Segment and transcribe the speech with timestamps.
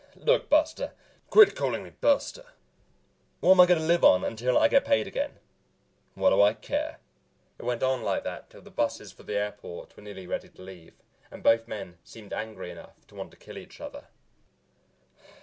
[0.15, 0.93] "Look, buster"
[1.29, 2.45] "Quit callin' me buster."
[3.39, 5.37] "What am I going to live on until I get paid again?"
[6.15, 6.97] "What do I care?"
[7.59, 10.61] It went on like that until the busses for the airport were nearly ready to
[10.63, 10.95] leave
[11.29, 14.07] and both men seemed angry enough to kill each other.